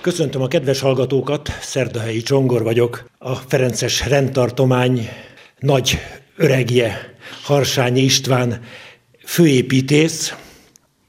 [0.00, 5.08] Köszöntöm a kedves hallgatókat, Szerdahelyi Csongor vagyok, a Ferences rendtartomány
[5.58, 5.98] nagy
[6.36, 8.60] öregje, Harsányi István
[9.24, 10.34] főépítész.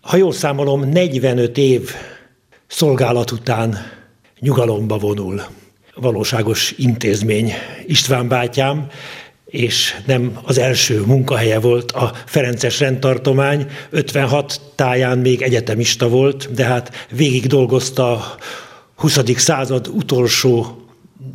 [0.02, 1.90] Ha jól számolom, 45 év
[2.68, 3.78] szolgálat után
[4.40, 5.42] nyugalomba vonul.
[5.96, 7.54] Valóságos intézmény
[7.86, 8.88] István bátyám,
[9.46, 13.68] és nem az első munkahelye volt a Ferences rendtartomány.
[13.90, 18.36] 56 táján még egyetemista volt, de hát végig dolgozta
[19.02, 19.20] 20.
[19.36, 20.86] század utolsó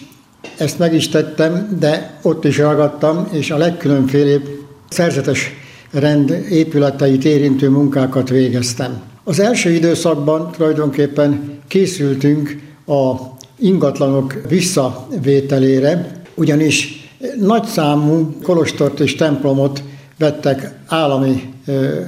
[0.58, 4.50] ezt meg is tettem, de ott is ragadtam, és a legkülönfélébb
[4.90, 5.52] szerzetes
[5.92, 9.02] rend épületeit érintő munkákat végeztem.
[9.24, 19.84] Az első időszakban tulajdonképpen készültünk a ingatlanok visszavételére, ugyanis nagyszámú kolostort és templomot
[20.18, 21.54] vettek állami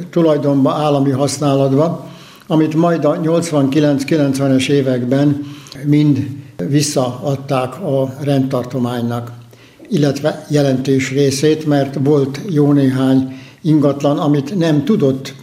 [0.09, 2.09] tulajdonba, állami használatba,
[2.47, 5.45] amit majd a 89-90-es években
[5.85, 6.27] mind
[6.67, 9.31] visszaadták a rendtartománynak,
[9.89, 15.33] illetve jelentős részét, mert volt jó néhány ingatlan, amit nem tudott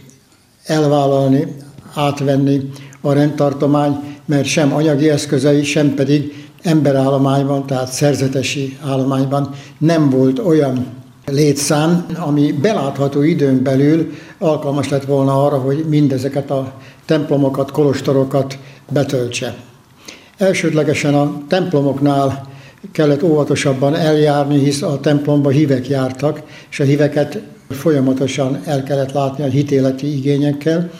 [0.65, 1.55] elvállalni,
[1.93, 2.69] átvenni
[3.01, 10.85] a rendtartomány, mert sem anyagi eszközei, sem pedig emberállományban, tehát szerzetesi állományban nem volt olyan
[11.25, 16.73] létszám, ami belátható időn belül alkalmas lett volna arra, hogy mindezeket a
[17.05, 18.57] templomokat, kolostorokat
[18.89, 19.55] betöltse.
[20.37, 22.47] Elsődlegesen a templomoknál
[22.91, 29.43] kellett óvatosabban eljárni, hisz a templomba hívek jártak, és a híveket folyamatosan el kellett látni
[29.43, 30.91] a hitéleti igényekkel.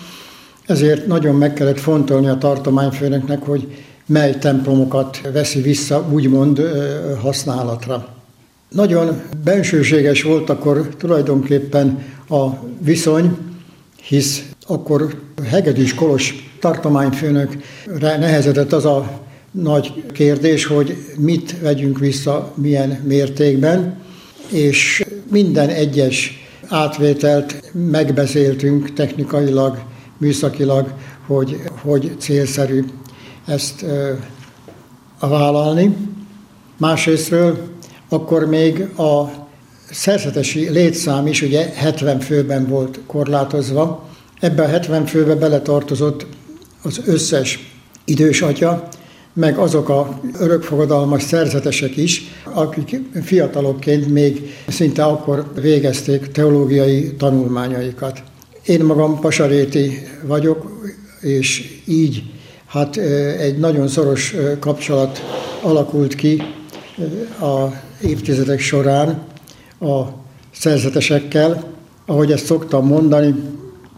[0.68, 3.68] Ezért nagyon meg kellett fontolni a tartományfőnöknek, hogy
[4.06, 6.62] mely templomokat veszi vissza, úgymond
[7.22, 8.08] használatra.
[8.70, 12.46] Nagyon bensőséges volt akkor tulajdonképpen a
[12.80, 13.38] viszony,
[14.02, 19.22] hisz akkor Hegedűs Kolos tartományfőnökre nehezedett az a
[19.52, 23.98] nagy kérdés, hogy mit vegyünk vissza, milyen mértékben,
[24.52, 29.78] és minden egyes átvételt megbeszéltünk technikailag,
[30.18, 30.94] műszakilag,
[31.28, 32.86] hogy, hogy célszerű
[33.46, 33.86] ezt
[35.20, 35.98] a vállalni.
[36.78, 37.58] Másrésztről
[38.10, 39.46] akkor még a
[39.92, 44.10] szerzetesi létszám is ugye 70 főben volt korlátozva.
[44.40, 46.26] Ebbe a 70 főbe beletartozott
[46.82, 47.74] az összes
[48.06, 48.88] idős atya,
[49.34, 58.24] meg azok a örökfogadalmas szerzetesek is, akik fiatalokként még szinte akkor végezték teológiai tanulmányaikat.
[58.66, 60.82] Én magam pasaréti vagyok,
[61.22, 62.24] és így
[62.66, 62.98] hát
[63.40, 65.22] egy nagyon szoros kapcsolat
[65.62, 66.42] alakult ki
[67.42, 67.66] a
[68.02, 69.24] évtizedek során
[69.80, 70.02] a
[70.52, 71.64] szerzetesekkel.
[72.06, 73.36] Ahogy ezt szoktam mondani,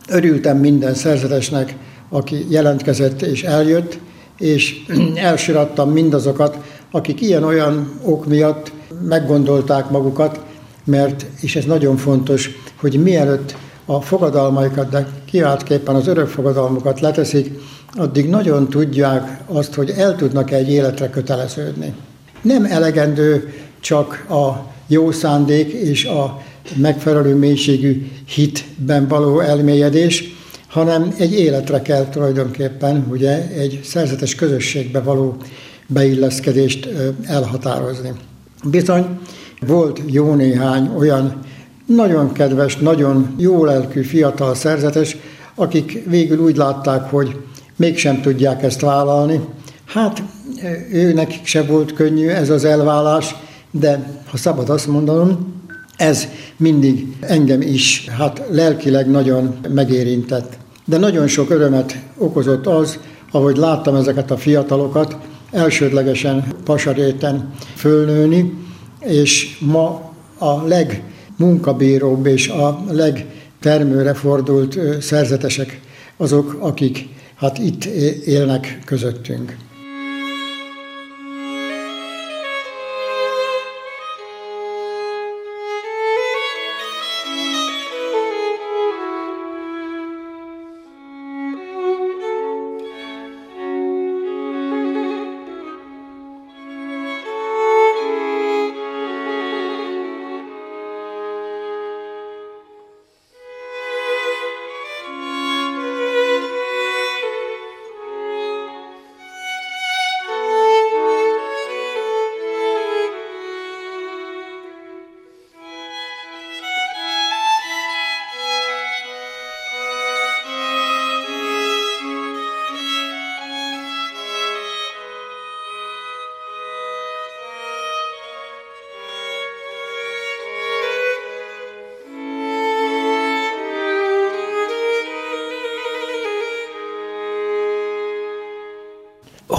[0.07, 1.75] örültem minden szerzetesnek,
[2.09, 3.99] aki jelentkezett és eljött,
[4.37, 4.75] és
[5.15, 6.57] elsirattam mindazokat,
[6.91, 8.71] akik ilyen-olyan ok miatt
[9.07, 10.39] meggondolták magukat,
[10.83, 13.55] mert, és ez nagyon fontos, hogy mielőtt
[13.89, 17.59] a fogadalmaikat, de kiváltképpen az örök fogadalmukat leteszik,
[17.93, 21.93] addig nagyon tudják azt, hogy el tudnak egy életre köteleződni.
[22.41, 26.41] Nem elegendő csak a jó szándék és a
[26.75, 30.23] megfelelő mélységű hitben való elmélyedés,
[30.67, 35.37] hanem egy életre kell tulajdonképpen ugye egy szerzetes közösségbe való
[35.87, 36.89] beilleszkedést
[37.23, 38.11] elhatározni.
[38.63, 39.05] Bizony
[39.59, 41.39] volt jó néhány olyan
[41.87, 45.17] nagyon kedves, nagyon jó lelkű fiatal szerzetes,
[45.55, 47.35] akik végül úgy látták, hogy
[47.75, 49.39] mégsem tudják ezt vállalni.
[49.85, 50.23] Hát
[50.91, 53.35] ő nekik se volt könnyű ez az elvállás,
[53.71, 55.55] de ha szabad azt mondanom,
[55.97, 60.57] ez mindig engem is hát lelkileg nagyon megérintett.
[60.85, 62.99] De nagyon sok örömet okozott az,
[63.31, 65.17] ahogy láttam ezeket a fiatalokat,
[65.51, 68.53] elsődlegesen pasaréten fölnőni,
[68.99, 70.67] és ma a
[71.37, 75.79] legmunkabíróbb és a legtermőre fordult szerzetesek
[76.17, 77.85] azok, akik hát itt
[78.25, 79.55] élnek közöttünk.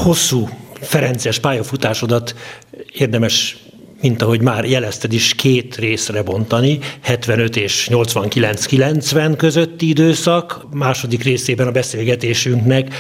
[0.09, 0.49] Hosszú
[0.81, 2.35] Ferences pályafutásodat
[2.93, 3.57] érdemes
[4.01, 10.67] mint ahogy már jelezted is, két részre bontani, 75 és 89-90 közötti időszak.
[10.73, 12.95] Második részében a beszélgetésünknek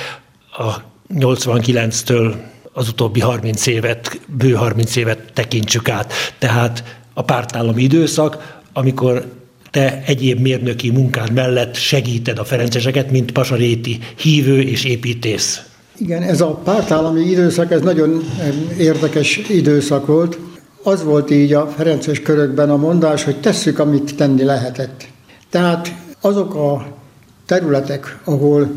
[0.50, 0.74] a
[1.14, 2.34] 89-től
[2.72, 6.12] az utóbbi 30 évet, bő 30 évet tekintsük át.
[6.38, 9.32] Tehát a pártállami időszak, amikor
[9.70, 15.62] te egyéb mérnöki munkád mellett segíted a ferenceseket, mint pasaréti hívő és építész.
[15.98, 18.22] Igen, ez a pártállami időszak, ez nagyon
[18.78, 20.38] érdekes időszak volt.
[20.82, 25.04] Az volt így a Ferences körökben a mondás, hogy tesszük, amit tenni lehetett.
[25.50, 26.86] Tehát azok a
[27.46, 28.70] területek, ahol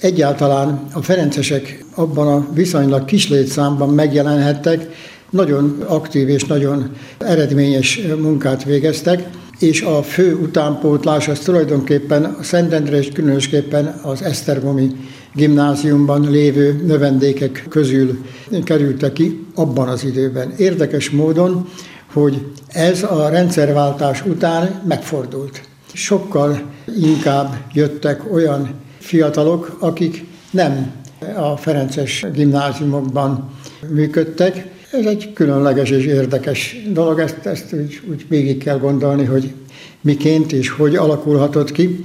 [0.00, 4.88] egyáltalán a ferencesek abban a viszonylag kis létszámban megjelenhettek,
[5.30, 9.28] nagyon aktív és nagyon eredményes munkát végeztek,
[9.62, 14.90] és a fő utánpótlás az tulajdonképpen a Szentendre és különösképpen az Esztergomi
[15.34, 18.24] gimnáziumban lévő növendékek közül
[18.64, 20.54] kerültek ki abban az időben.
[20.56, 21.68] Érdekes módon,
[22.12, 25.62] hogy ez a rendszerváltás után megfordult.
[25.92, 26.62] Sokkal
[27.00, 30.92] inkább jöttek olyan fiatalok, akik nem
[31.36, 33.50] a Ferences gimnáziumokban
[33.88, 34.71] működtek.
[34.92, 39.52] Ez egy különleges és érdekes dolog, ezt, ezt úgy, úgy végig kell gondolni, hogy
[40.00, 42.04] miként és hogy alakulhatott ki,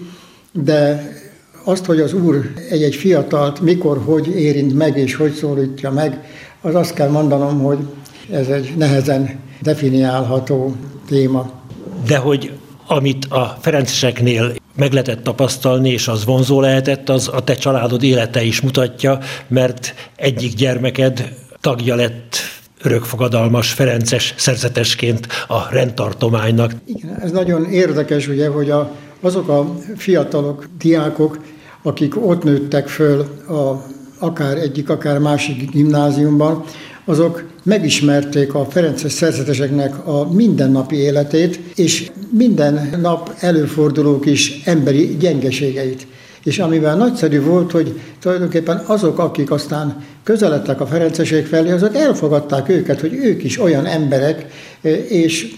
[0.51, 1.11] de
[1.63, 6.23] azt, hogy az Úr egy-egy fiatalt mikor, hogy érint meg és hogy szólítja meg,
[6.61, 7.77] az azt kell mondanom, hogy
[8.31, 10.75] ez egy nehezen definiálható
[11.07, 11.51] téma.
[12.07, 12.51] De hogy
[12.87, 18.43] amit a Ferenceseknél meg lehetett tapasztalni, és az vonzó lehetett, az a te családod élete
[18.43, 22.35] is mutatja, mert egyik gyermeked tagja lett
[22.87, 26.71] örökfogadalmas Ferences szerzetesként a rendtartománynak.
[26.85, 31.39] Igen, ez nagyon érdekes, ugye, hogy a, azok a fiatalok, diákok,
[31.81, 33.85] akik ott nőttek föl a,
[34.19, 36.63] akár egyik, akár másik gimnáziumban,
[37.05, 46.07] azok megismerték a Ferences szerzeteseknek a mindennapi életét, és minden nap előforduló kis emberi gyengeségeit.
[46.47, 52.69] És amivel nagyszerű volt, hogy tulajdonképpen azok, akik aztán közeledtek a Ferenceség felé, azok elfogadták
[52.69, 54.45] őket, hogy ők is olyan emberek,
[55.07, 55.55] és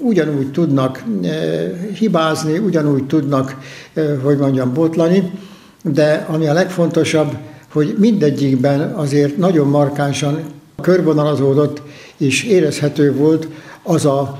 [0.00, 3.56] ugyanúgy tudnak eh, hibázni, ugyanúgy tudnak,
[3.94, 5.32] eh, hogy mondjam, botlani,
[5.82, 7.36] de ami a legfontosabb,
[7.72, 10.40] hogy mindegyikben azért nagyon markánsan
[10.80, 11.82] körbonalazódott
[12.16, 13.48] és érezhető volt
[13.82, 14.38] az a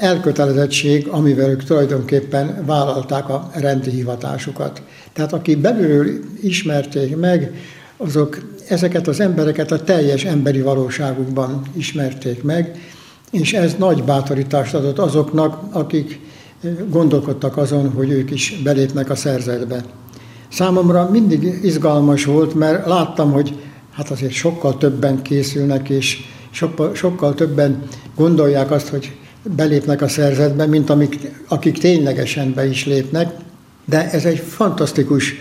[0.00, 4.82] elkötelezettség, amivel ők tulajdonképpen vállalták a rendi hivatásukat.
[5.12, 6.08] Tehát aki belülről
[6.42, 7.52] ismerték meg,
[7.96, 12.78] azok ezeket az embereket a teljes emberi valóságukban ismerték meg,
[13.30, 16.20] és ez nagy bátorítást adott azoknak, akik
[16.88, 19.84] gondolkodtak azon, hogy ők is belépnek a szerzetbe.
[20.48, 23.58] Számomra mindig izgalmas volt, mert láttam, hogy
[23.92, 26.18] hát azért sokkal többen készülnek, és
[26.50, 27.82] sokkal, sokkal többen
[28.16, 29.16] gondolják azt, hogy
[29.56, 33.34] belépnek a szerzetbe, mint amik, akik ténylegesen be is lépnek.
[33.84, 35.34] De ez egy fantasztikus,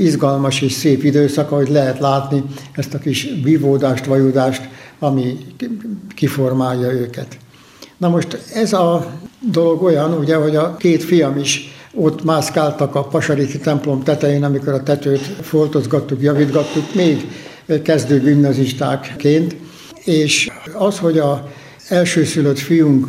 [0.00, 2.42] izgalmas és szép időszak, ahogy lehet látni
[2.72, 4.68] ezt a kis vívódást, vajudást,
[4.98, 5.38] ami
[6.14, 7.36] kiformálja őket.
[7.96, 9.12] Na most ez a
[9.52, 14.72] dolog olyan, ugye, hogy a két fiam is ott mászkáltak a Pasariti templom tetején, amikor
[14.72, 17.26] a tetőt foltozgattuk, javítgattuk, még
[17.82, 19.56] kezdő gimnazistákként,
[20.04, 21.50] és az, hogy a
[21.88, 23.06] elsőszülött fiunk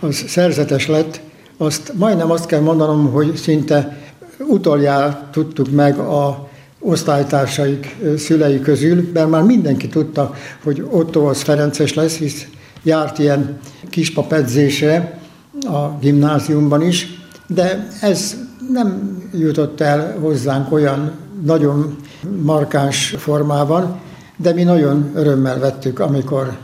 [0.00, 1.20] az szerzetes lett,
[1.56, 3.96] azt majdnem azt kell mondanom, hogy szinte
[4.38, 6.48] utoljára tudtuk meg a
[6.80, 10.34] osztálytársaik szülei közül, mert már mindenki tudta,
[10.64, 12.46] hogy Otto az Ferences lesz, hisz
[12.82, 13.58] járt ilyen
[13.90, 15.18] kispap edzésre
[15.60, 17.06] a gimnáziumban is,
[17.46, 18.36] de ez
[18.72, 21.12] nem jutott el hozzánk olyan
[21.44, 21.96] nagyon
[22.42, 24.00] markáns formában,
[24.36, 26.56] de mi nagyon örömmel vettük, amikor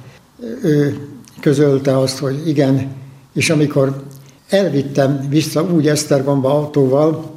[0.63, 0.99] ő
[1.41, 2.91] közölte azt, hogy igen,
[3.33, 4.03] és amikor
[4.49, 7.31] elvittem vissza úgy Esztergomba autóval,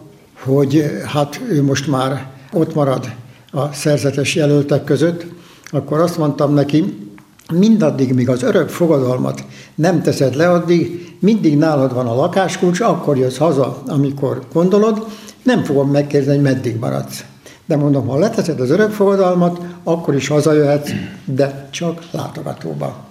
[0.43, 3.13] hogy hát ő most már ott marad
[3.51, 5.25] a szerzetes jelöltek között,
[5.71, 7.09] akkor azt mondtam neki,
[7.53, 9.43] mindaddig, míg az örök fogadalmat
[9.75, 15.05] nem teszed le, addig mindig nálad van a lakáskulcs, akkor jössz haza, amikor gondolod,
[15.43, 17.23] nem fogom megkérdezni, hogy meddig maradsz.
[17.65, 20.89] De mondom, ha leteszed az örök fogadalmat, akkor is hazajöhetsz,
[21.25, 23.05] de csak látogatóba.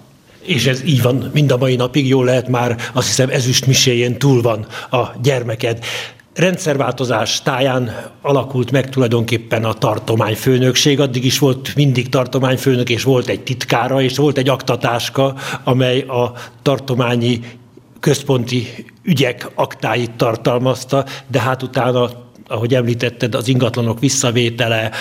[0.45, 4.41] És ez így van mind a mai napig, jól lehet már, azt hiszem ezüstmiséjén túl
[4.41, 5.85] van a gyermeked
[6.35, 10.99] rendszerváltozás táján alakult meg tulajdonképpen a tartományfőnökség.
[10.99, 16.33] Addig is volt mindig tartományfőnök, és volt egy titkára, és volt egy aktatáska, amely a
[16.61, 17.39] tartományi
[17.99, 22.09] központi ügyek aktáit tartalmazta, de hát utána,
[22.47, 24.91] ahogy említetted, az ingatlanok visszavétele,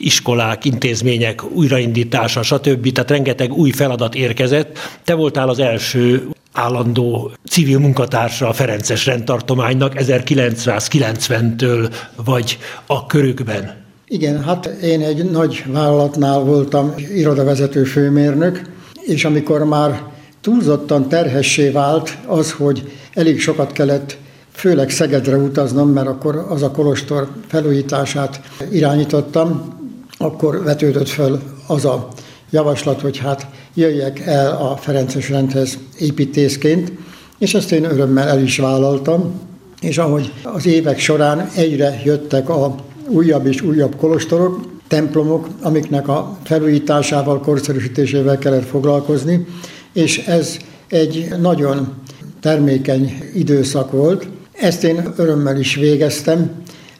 [0.00, 2.92] iskolák, intézmények újraindítása, stb.
[2.92, 4.78] Tehát rengeteg új feladat érkezett.
[5.04, 13.78] Te voltál az első állandó civil munkatársa a Ferences rendtartománynak 1990-től vagy a körükben.
[14.06, 18.62] Igen, hát én egy nagy vállalatnál voltam irodavezető főmérnök,
[19.00, 20.02] és amikor már
[20.40, 24.16] túlzottan terhessé vált az, hogy elég sokat kellett
[24.52, 28.40] főleg Szegedre utaznom, mert akkor az a kolostor felújítását
[28.70, 29.79] irányítottam,
[30.22, 32.08] akkor vetődött föl az a
[32.50, 36.92] javaslat, hogy hát jöjjek el a Ferences rendhez építészként,
[37.38, 39.40] és ezt én örömmel el is vállaltam,
[39.80, 42.74] és ahogy az évek során egyre jöttek a
[43.06, 49.46] újabb és újabb kolostorok, templomok, amiknek a felújításával, korszerűsítésével kellett foglalkozni,
[49.92, 50.56] és ez
[50.88, 51.94] egy nagyon
[52.40, 54.26] termékeny időszak volt.
[54.52, 56.50] Ezt én örömmel is végeztem.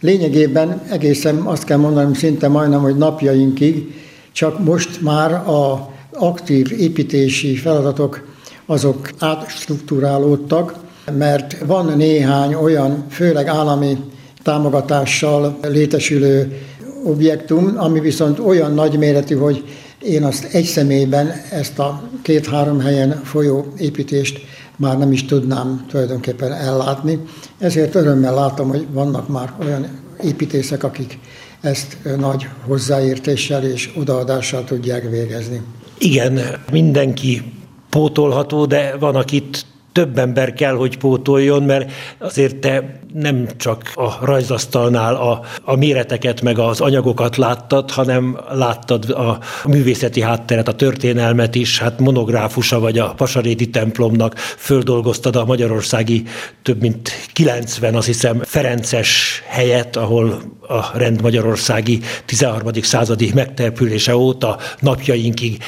[0.00, 3.95] Lényegében egészen azt kell mondanom, szinte majdnem, hogy napjainkig,
[4.33, 8.28] csak most már a aktív építési feladatok
[8.66, 10.75] azok átstruktúrálódtak,
[11.19, 13.97] mert van néhány olyan, főleg állami
[14.42, 16.59] támogatással létesülő
[17.04, 19.64] objektum, ami viszont olyan nagyméretű, hogy
[20.02, 24.40] én azt egy személyben, ezt a két-három helyen folyó építést
[24.80, 27.18] már nem is tudnám tulajdonképpen ellátni.
[27.58, 29.87] Ezért örömmel látom, hogy vannak már olyan
[30.22, 31.18] építészek, akik
[31.60, 35.60] ezt nagy hozzáértéssel és odaadással tudják végezni.
[35.99, 36.40] Igen,
[36.72, 37.52] mindenki
[37.88, 44.25] pótolható, de van, akit több ember kell, hogy pótoljon, mert azért te nem csak a
[44.25, 51.55] rajzasztalnál a, a méreteket meg az anyagokat láttad, hanem láttad a művészeti hátteret, a történelmet
[51.55, 56.23] is, hát monográfusa vagy a Pasaréti templomnak, földolgoztad a magyarországi
[56.62, 62.73] több mint 90, azt hiszem, Ferences helyet, ahol a rend magyarországi 13.
[62.73, 65.59] századi megtelepülése óta napjainkig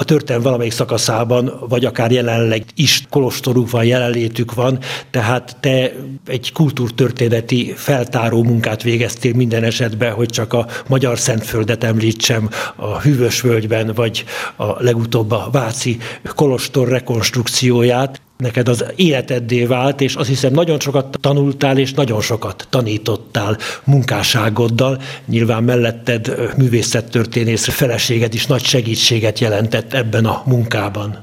[0.00, 4.78] a történelem valamelyik szakaszában, vagy akár jelenleg is kolostoruk van, jelenlétük van,
[5.10, 5.92] tehát te
[6.26, 13.92] egy kultúrtörténeti feltáró munkát végeztél minden esetben, hogy csak a Magyar Szentföldet említsem a Hűvösvölgyben,
[13.94, 14.24] vagy
[14.56, 15.98] a legutóbb a Váci
[16.34, 22.66] kolostor rekonstrukcióját neked az életeddé vált, és azt hiszem nagyon sokat tanultál, és nagyon sokat
[22.70, 25.00] tanítottál munkásságoddal.
[25.26, 31.18] Nyilván melletted művészettörténész feleséged is nagy segítséget jelentett ebben a munkában.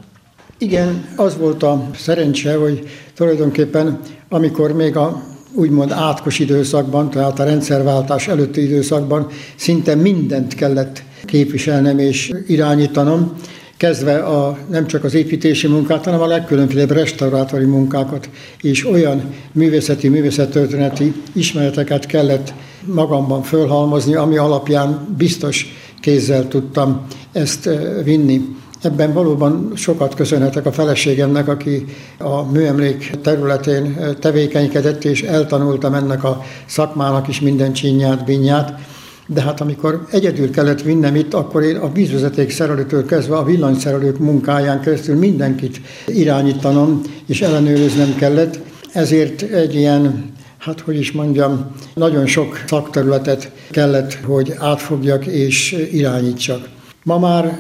[0.58, 7.44] Igen, az volt a szerencse, hogy tulajdonképpen amikor még a úgymond átkos időszakban, tehát a
[7.44, 13.34] rendszerváltás előtti időszakban szinte mindent kellett képviselnem és irányítanom,
[13.78, 18.30] kezdve a, nem csak az építési munkát, hanem a legkülönfélebb restaurátori munkákat,
[18.62, 22.54] és olyan művészeti, művészettörténeti ismereteket kellett
[22.86, 25.66] magamban fölhalmozni, ami alapján biztos
[26.02, 27.70] kézzel tudtam ezt
[28.04, 28.42] vinni.
[28.82, 31.86] Ebben valóban sokat köszönhetek a feleségemnek, aki
[32.18, 38.80] a műemlék területén tevékenykedett, és eltanultam ennek a szakmának is minden csinyát, binyát
[39.28, 44.20] de hát amikor egyedül kellett vinnem itt, akkor én a vízvezeték szerelőtől kezdve a villanyszerelők
[44.20, 48.60] munkáján keresztül mindenkit irányítanom és ellenőriznem kellett.
[48.94, 56.70] Ezért egy ilyen hát hogy is mondjam, nagyon sok szakterületet kellett, hogy átfogjak és irányítsak.
[57.04, 57.60] Ma már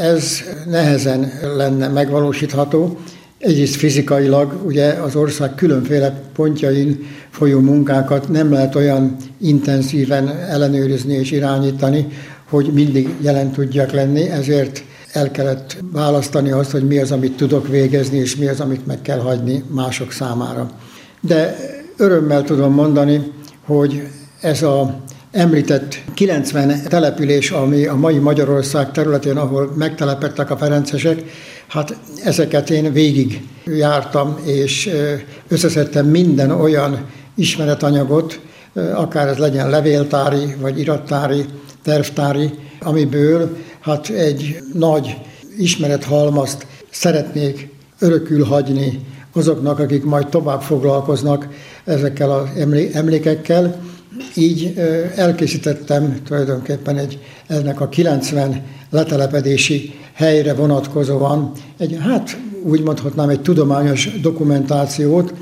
[0.00, 2.98] ez nehezen lenne megvalósítható,
[3.44, 11.30] egyrészt fizikailag, ugye az ország különféle pontjain folyó munkákat nem lehet olyan intenzíven ellenőrizni és
[11.30, 12.06] irányítani,
[12.48, 14.82] hogy mindig jelen tudjak lenni, ezért
[15.12, 19.02] el kellett választani azt, hogy mi az, amit tudok végezni, és mi az, amit meg
[19.02, 20.70] kell hagyni mások számára.
[21.20, 21.56] De
[21.96, 23.32] örömmel tudom mondani,
[23.66, 24.02] hogy
[24.40, 25.02] ez a
[25.34, 31.22] említett 90 település, ami a mai Magyarország területén, ahol megtelepettek a ferencesek,
[31.66, 34.90] hát ezeket én végig jártam, és
[35.48, 38.40] összeszedtem minden olyan ismeretanyagot,
[38.94, 41.44] akár ez legyen levéltári, vagy irattári,
[41.82, 42.50] tervtári,
[42.80, 45.16] amiből hát egy nagy
[45.58, 49.00] ismerethalmazt szeretnék örökül hagyni
[49.32, 51.48] azoknak, akik majd tovább foglalkoznak
[51.84, 52.48] ezekkel az
[52.92, 53.92] emlékekkel.
[54.34, 54.74] Így
[55.16, 64.20] elkészítettem tulajdonképpen egy, ennek a 90 letelepedési helyre vonatkozóan egy, hát úgy mondhatnám, egy tudományos
[64.20, 65.34] dokumentációt,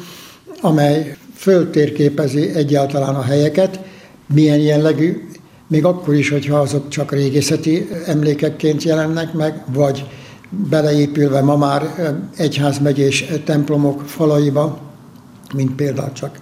[0.61, 3.81] amely föltérképezi egyáltalán a helyeket,
[4.35, 5.29] milyen jellegű,
[5.69, 10.05] még akkor is, hogyha azok csak régészeti emlékekként jelennek meg, vagy
[10.69, 11.95] beleépülve ma már
[12.37, 14.79] egyházmegyés templomok falaiba,
[15.55, 16.39] mint például csak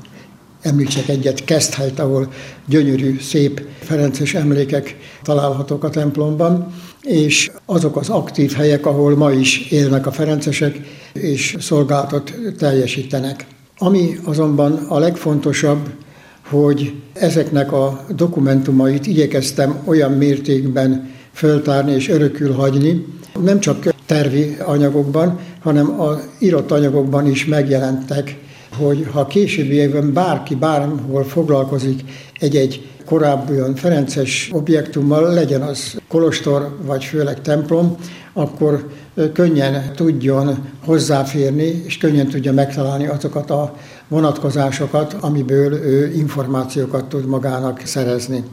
[0.63, 2.33] említsek egyet, Keszthelyt, ahol
[2.67, 9.71] gyönyörű, szép ferences emlékek találhatók a templomban, és azok az aktív helyek, ahol ma is
[9.71, 10.81] élnek a ferencesek,
[11.13, 13.47] és szolgálatot teljesítenek.
[13.79, 15.91] Ami azonban a legfontosabb,
[16.49, 23.07] hogy ezeknek a dokumentumait igyekeztem olyan mértékben föltárni és örökül hagyni,
[23.43, 28.37] nem csak tervi anyagokban, hanem az írott anyagokban is megjelentek,
[28.77, 32.03] hogy ha későbbi évben bárki bárhol foglalkozik
[32.39, 37.97] egy-egy korábbi olyan ferences objektummal, legyen az kolostor vagy főleg templom,
[38.33, 38.89] akkor
[39.33, 43.77] könnyen tudjon hozzáférni, és könnyen tudja megtalálni azokat a
[44.09, 48.45] vonatkozásokat, amiből ő információkat tud magának szerezni.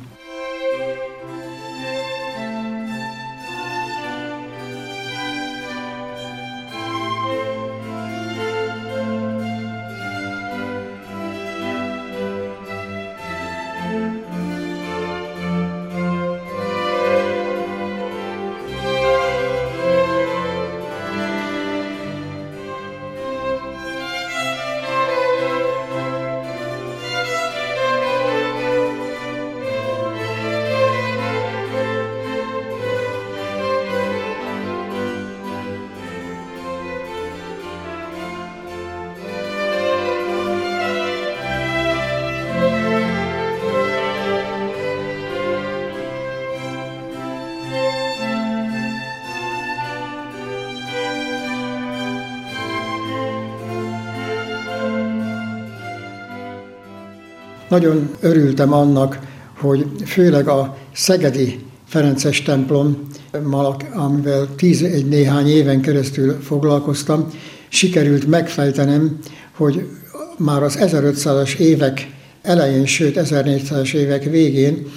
[57.69, 59.19] Nagyon örültem annak,
[59.59, 63.07] hogy főleg a Szegedi Ferences templom,
[63.93, 67.27] amivel tíz egy néhány éven keresztül foglalkoztam,
[67.69, 69.19] sikerült megfejtenem,
[69.55, 69.87] hogy
[70.37, 72.09] már az 1500-as évek
[72.41, 74.87] elején, sőt 1400-as évek végén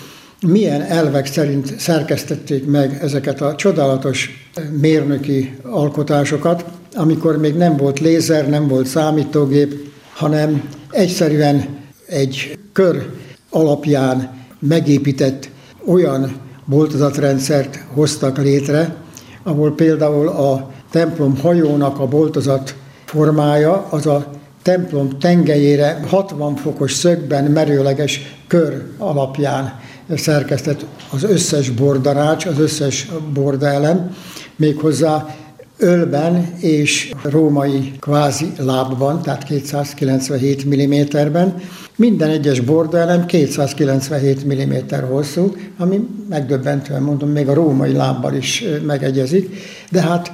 [0.46, 8.48] milyen elvek szerint szerkesztették meg ezeket a csodálatos mérnöki alkotásokat, amikor még nem volt lézer,
[8.48, 9.74] nem volt számítógép,
[10.14, 11.78] hanem egyszerűen
[12.10, 13.10] egy kör
[13.50, 15.50] alapján megépített
[15.86, 18.94] olyan boltozatrendszert hoztak létre,
[19.42, 24.30] ahol például a templom hajónak a boltozat formája az a
[24.62, 29.80] templom tengelyére 60 fokos szögben merőleges kör alapján
[30.14, 34.16] szerkesztett az összes bordarács, az összes bordaelem,
[34.56, 35.36] méghozzá
[35.80, 41.60] ölben és római kvázi lábban, tehát 297 mm-ben.
[42.00, 49.56] Minden egyes bordaelem 297 mm hosszú, ami megdöbbentően mondom, még a római lábbal is megegyezik.
[49.90, 50.32] De hát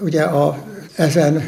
[0.00, 0.58] ugye a
[0.96, 1.42] ezen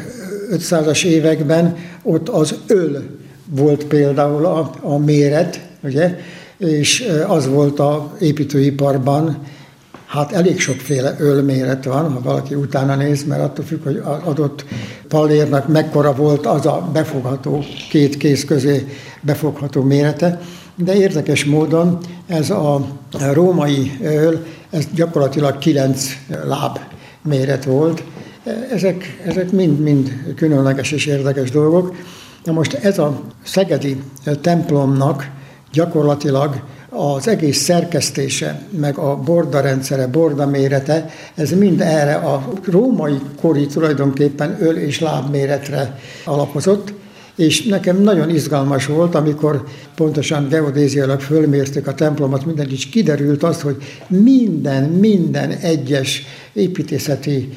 [0.51, 3.03] 500-as években ott az öl
[3.49, 6.17] volt például a, a méret, ugye,
[6.57, 9.37] és az volt a építőiparban
[10.07, 14.65] Hát elég sokféle ölméret van, ha valaki utána néz, mert attól függ, hogy adott
[15.07, 18.87] pallérnak mekkora volt az a befogható, két kéz közé
[19.21, 20.39] befogható mérete.
[20.75, 22.87] De érdekes módon ez a
[23.33, 26.05] római öl, ez gyakorlatilag kilenc
[26.43, 26.79] láb
[27.21, 28.03] méret volt.
[28.71, 31.95] Ezek, ezek mind, mind különleges és érdekes dolgok.
[32.43, 34.03] Na most ez a szegedi
[34.41, 35.29] templomnak
[35.71, 36.61] gyakorlatilag
[36.97, 43.65] az egész szerkesztése, meg a borda rendszere, borda mérete, ez mind erre a római kori
[43.65, 46.93] tulajdonképpen öl- és lábméretre alapozott,
[47.37, 49.63] és nekem nagyon izgalmas volt, amikor
[49.95, 53.75] pontosan geodéziailag fölmérték a templomot, minden is kiderült az, hogy
[54.07, 56.23] minden, minden egyes
[56.53, 57.49] építészeti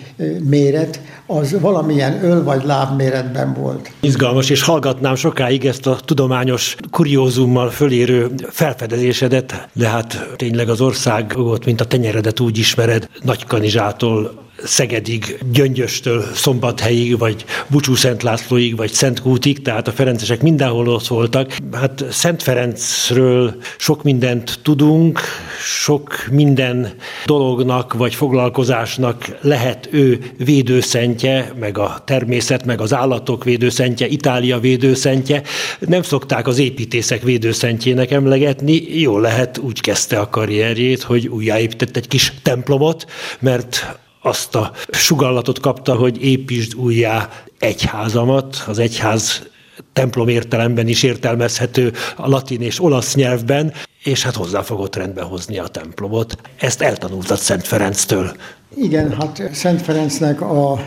[0.49, 3.91] méret az valamilyen öl- vagy lábméretben volt.
[4.01, 11.65] Izgalmas, és hallgatnám sokáig ezt a tudományos kuriózummal fölérő felfedezésedet, de hát tényleg az országot,
[11.65, 19.63] mint a tenyeredet úgy ismered, Nagykanizsától Szegedig, Gyöngyöstől Szombathelyig, vagy Bucsú Szent Lászlóig, vagy Szentkútig,
[19.63, 21.57] tehát a ferencesek mindenhol ott voltak.
[21.73, 25.21] Hát Szent Ferencről sok mindent tudunk,
[25.63, 26.95] sok minden
[27.27, 35.43] dolognak vagy foglalkozásnak lehet ő védőszentje, meg a természet, meg az állatok védőszentje, Itália védőszentje.
[35.79, 42.09] Nem szokták az építészek védőszentjének emlegetni, jól lehet úgy kezdte a karrierjét, hogy újjáépített egy
[42.09, 43.07] kis templomot,
[43.41, 47.29] mert azt a sugallatot kapta, hogy építsd újjá
[47.59, 49.49] egyházamat, az egyház
[49.93, 55.59] templom értelemben is értelmezhető a latin és olasz nyelvben, és hát hozzá fogott rendbe hozni
[55.59, 56.37] a templomot.
[56.59, 58.33] Ezt eltanultad Szent Ferenctől.
[58.77, 60.83] Igen, hát Szent Ferencnek a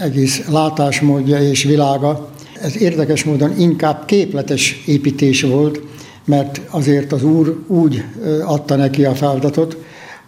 [0.00, 5.80] egész látásmódja és világa, ez érdekes módon inkább képletes építés volt,
[6.24, 8.04] mert azért az Úr úgy
[8.44, 9.76] adta neki a feladatot,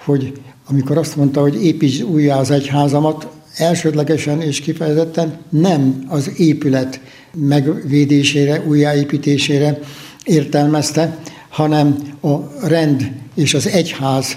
[0.05, 0.33] hogy
[0.69, 7.01] amikor azt mondta, hogy építs újjá az egyházamat, elsődlegesen és kifejezetten nem az épület
[7.33, 9.79] megvédésére, újjáépítésére
[10.25, 14.37] értelmezte, hanem a rend és az egyház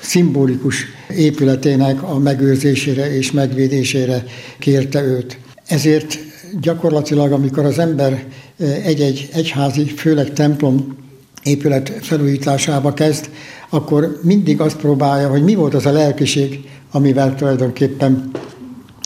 [0.00, 0.84] szimbolikus
[1.16, 4.24] épületének a megőrzésére és megvédésére
[4.58, 5.38] kérte őt.
[5.66, 6.18] Ezért
[6.60, 8.26] gyakorlatilag, amikor az ember
[8.84, 10.96] egy-egy egyházi, főleg templom
[11.42, 13.30] épület felújításába kezd,
[13.68, 18.30] akkor mindig azt próbálja, hogy mi volt az a lelkiség, amivel tulajdonképpen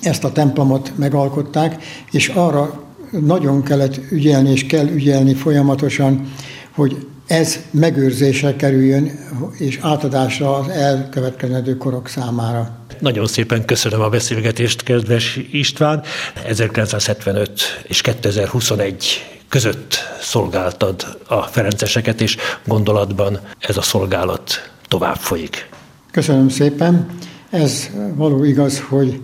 [0.03, 6.33] ezt a templomot megalkották, és arra nagyon kellett ügyelni, és kell ügyelni folyamatosan,
[6.75, 9.11] hogy ez megőrzésre kerüljön,
[9.59, 12.79] és átadásra az elkövetkező korok számára.
[12.99, 16.03] Nagyon szépen köszönöm a beszélgetést, kedves István.
[16.47, 25.69] 1975 és 2021 között szolgáltad a ferenceseket, és gondolatban ez a szolgálat tovább folyik.
[26.11, 27.07] Köszönöm szépen.
[27.51, 29.21] Ez való igaz, hogy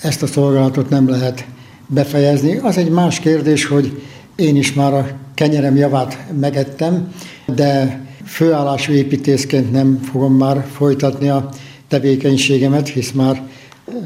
[0.00, 1.44] ezt a szolgálatot nem lehet
[1.86, 2.56] befejezni.
[2.56, 4.02] Az egy más kérdés, hogy
[4.36, 7.12] én is már a kenyerem javát megettem,
[7.46, 11.48] de főállású építészként nem fogom már folytatni a
[11.88, 13.42] tevékenységemet, hisz már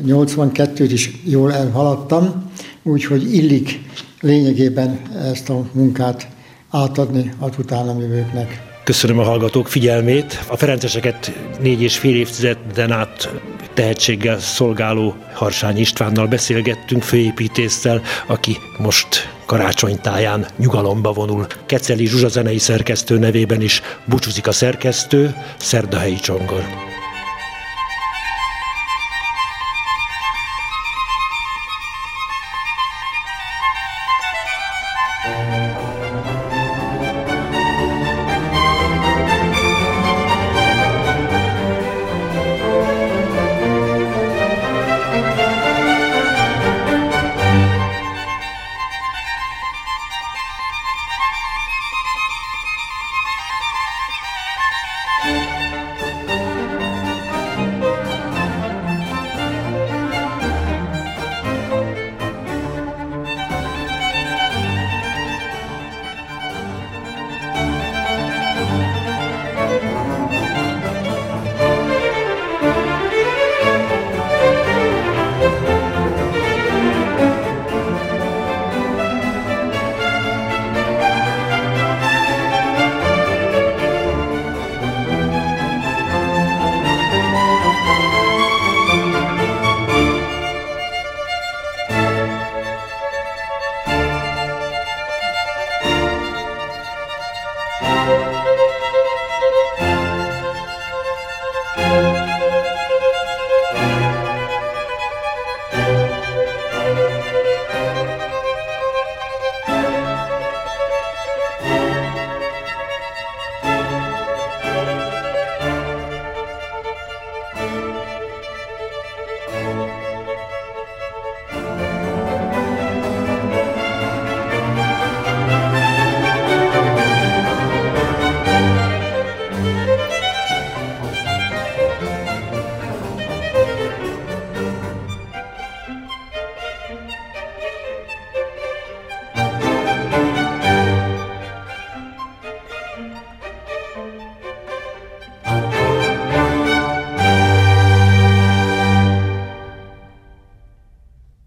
[0.06, 2.50] 82-t is jól elhaladtam,
[2.82, 3.80] úgyhogy illik
[4.20, 5.00] lényegében
[5.32, 6.28] ezt a munkát
[6.70, 8.68] átadni az utánam jövőknek.
[8.84, 10.44] Köszönöm a hallgatók figyelmét.
[10.48, 13.30] A Ferenceseket négy és fél évtizeden át
[13.74, 21.46] tehetséggel szolgáló Harsány Istvánnal beszélgettünk, főépítéssel, aki most karácsonytáján nyugalomba vonul.
[21.66, 26.89] Keceli Zsuzsa zenei szerkesztő nevében is búcsúzik a szerkesztő, Szerdahelyi Csongor.